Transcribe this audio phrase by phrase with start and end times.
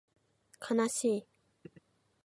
[0.57, 1.27] かなしい